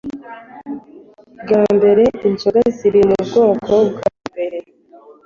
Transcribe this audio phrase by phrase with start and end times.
[1.41, 4.59] bwa mbere inzoga ziri mu bwoko bwa byeri